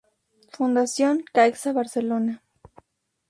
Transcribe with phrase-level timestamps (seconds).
[0.57, 2.33] Fundación Caixa Barcelona.